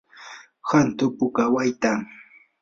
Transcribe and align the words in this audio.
hantu 0.69 1.03
puka 1.17 1.43
wayta. 1.53 1.91